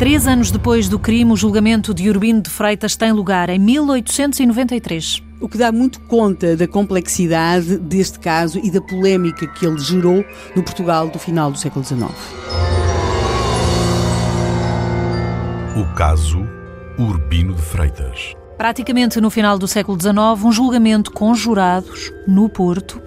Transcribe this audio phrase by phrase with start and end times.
[0.00, 5.22] Três anos depois do crime, o julgamento de Urbino de Freitas tem lugar em 1893.
[5.38, 10.24] O que dá muito conta da complexidade deste caso e da polémica que ele gerou
[10.56, 12.10] no Portugal do final do século XIX.
[15.76, 16.48] O caso
[16.98, 18.34] Urbino de Freitas.
[18.56, 23.02] Praticamente no final do século XIX, um julgamento com jurados no Porto.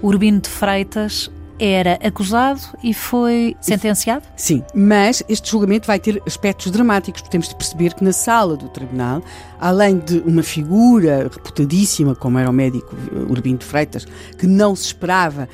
[0.00, 1.28] Urbino de Freitas
[1.58, 4.24] era acusado e foi sentenciado?
[4.36, 7.22] Sim, mas este julgamento vai ter aspectos dramáticos.
[7.22, 9.22] Temos de perceber que na sala do tribunal,
[9.60, 12.94] além de uma figura reputadíssima, como era o médico
[13.28, 14.06] Urbino de Freitas,
[14.38, 15.48] que não se esperava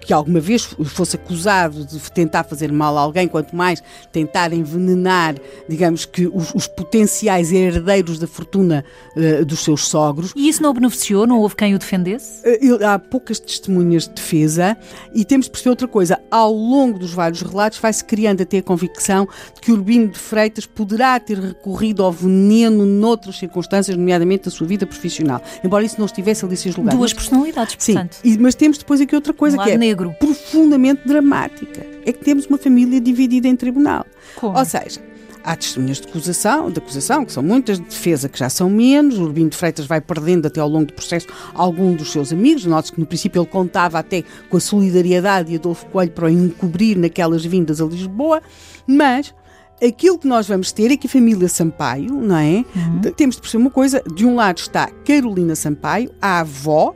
[0.00, 5.36] que alguma vez fosse acusado de tentar fazer mal a alguém, quanto mais tentar envenenar,
[5.68, 8.84] digamos que, os, os potenciais herdeiros da fortuna
[9.16, 10.32] uh, dos seus sogros.
[10.36, 11.26] E isso não o beneficiou?
[11.26, 12.42] Não houve quem o defendesse?
[12.46, 14.76] Uh, há poucas testemunhas de defesa
[15.14, 16.20] e temos de perceber outra coisa.
[16.30, 20.66] Ao longo dos vários relatos, vai-se criando até a convicção de que Urbino de Freitas
[20.66, 25.40] poderá ter recorrido ao veneno noutras circunstâncias, nomeadamente da sua vida profissional.
[25.64, 26.96] Embora isso não estivesse ali julgado.
[26.96, 28.16] Duas personalidades, portanto.
[28.22, 30.14] Sim, mas temos depois aqui outra coisa um que é negro.
[30.18, 31.86] profundamente dramática.
[32.04, 34.06] É que temos uma família dividida em tribunal.
[34.36, 34.58] Como?
[34.58, 35.00] Ou seja,
[35.44, 39.18] Há testemunhas de acusação, de acusação, que são muitas, de defesa que já são menos.
[39.18, 42.64] O Urbino de Freitas vai perdendo até ao longo do processo algum dos seus amigos.
[42.64, 46.28] Note-se que no princípio ele contava até com a solidariedade de Adolfo Coelho para o
[46.28, 48.42] encobrir naquelas vindas a Lisboa,
[48.86, 49.34] mas
[49.82, 52.64] aquilo que nós vamos ter é que a família Sampaio, não é?
[52.74, 53.00] Uhum.
[53.16, 56.94] Temos de perceber uma coisa: de um lado está Carolina Sampaio, a avó,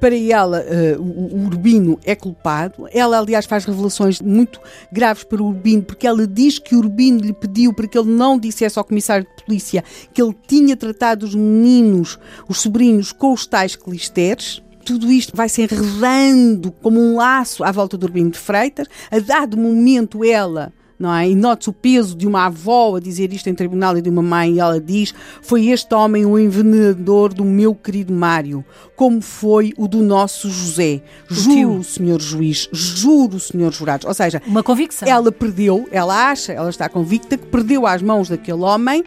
[0.00, 2.88] para ela, uh, o Urbino é culpado.
[2.92, 4.58] Ela, aliás, faz revelações muito
[4.90, 8.10] graves para o Urbino, porque ela diz que o Urbino lhe pediu para que ele
[8.10, 12.18] não dissesse ao comissário de polícia que ele tinha tratado os meninos,
[12.48, 17.70] os sobrinhos, com os tais clisteres tudo isto vai se enredando como um laço à
[17.70, 18.88] volta do Urbino de Freitas.
[19.10, 21.30] A dado momento, ela não é?
[21.30, 24.20] E note o peso de uma avó a dizer isto em tribunal e de uma
[24.20, 28.62] mãe, e ela diz: Foi este homem o envenenador do meu querido Mário,
[28.94, 31.00] como foi o do nosso José.
[31.26, 34.06] Juro, senhor juiz, juro, senhor jurados.
[34.06, 35.08] Ou seja, uma convicção.
[35.08, 39.02] Ela perdeu, ela acha, ela está convicta que perdeu às mãos daquele homem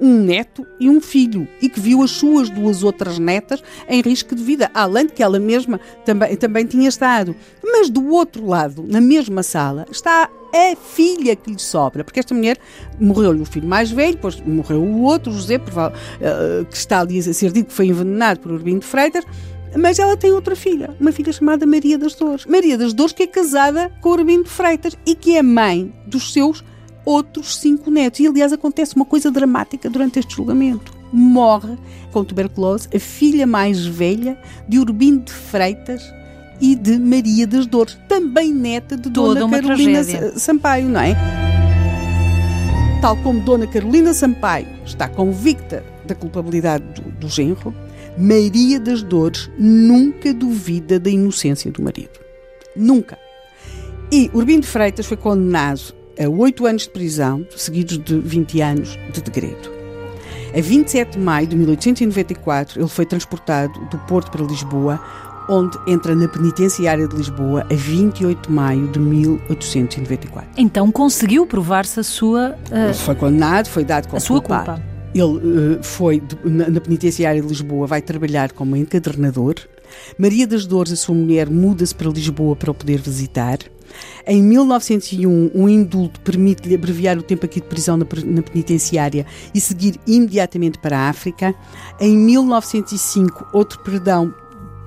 [0.00, 4.34] um neto e um filho e que viu as suas duas outras netas em risco
[4.34, 7.36] de vida, além de que ela mesma também, também tinha estado.
[7.62, 12.34] Mas do outro lado, na mesma sala, está a filha que lhe sobra, porque esta
[12.34, 12.58] mulher
[12.98, 17.22] morreu-lhe o filho mais velho, depois morreu o outro, José, eh, que está ali a
[17.22, 19.24] ser dito que foi envenenado por Urbino de Freitas,
[19.78, 22.44] mas ela tem outra filha, uma filha chamada Maria das Dores.
[22.46, 26.32] Maria das Dores que é casada com Urbino de Freitas e que é mãe dos
[26.32, 26.64] seus
[27.04, 28.20] outros cinco netos.
[28.20, 30.92] E, aliás, acontece uma coisa dramática durante este julgamento.
[31.12, 31.76] Morre
[32.12, 36.02] com tuberculose a filha mais velha de Urbino de Freitas
[36.60, 40.38] e de Maria das Dores, também neta de Toda Dona Carolina tragédia.
[40.38, 41.16] Sampaio, não é?
[43.00, 47.74] Tal como Dona Carolina Sampaio está convicta da culpabilidade do, do genro,
[48.18, 52.20] Maria das Dores nunca duvida da inocência do marido.
[52.76, 53.18] Nunca.
[54.12, 58.98] E Urbino de Freitas foi condenado a oito anos de prisão, seguidos de 20 anos
[59.12, 59.70] de degredo.
[60.56, 65.00] A 27 de maio de 1894, ele foi transportado do Porto para Lisboa,
[65.50, 70.48] onde entra na penitenciária de Lisboa a 28 de maio de 1894.
[70.56, 72.56] Então conseguiu provar-se a sua.
[72.70, 74.80] Uh, foi condenado, foi dado como a sua culpado.
[74.80, 74.90] culpa.
[75.12, 79.56] Ele uh, foi na, na penitenciária de Lisboa, vai trabalhar como encadernador.
[80.16, 83.58] Maria das Dores, a sua mulher, muda-se para Lisboa para o poder visitar.
[84.24, 89.60] Em 1901, um indulto permite-lhe abreviar o tempo aqui de prisão na, na penitenciária e
[89.60, 91.52] seguir imediatamente para a África.
[91.98, 94.32] Em 1905, outro perdão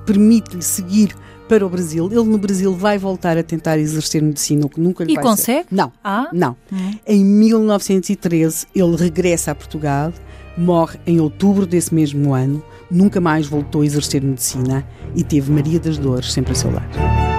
[0.05, 1.15] permite-lhe seguir
[1.47, 2.05] para o Brasil.
[2.11, 5.23] Ele no Brasil vai voltar a tentar exercer medicina, o que nunca lhe E vai
[5.23, 5.67] consegue?
[5.69, 5.75] Ser.
[5.75, 6.29] Não, Ah?
[6.33, 6.55] não.
[6.71, 6.91] Hum.
[7.05, 10.13] Em 1913, ele regressa a Portugal,
[10.57, 14.85] morre em outubro desse mesmo ano, nunca mais voltou a exercer medicina
[15.15, 17.32] e teve Maria das Dores sempre a seu lado.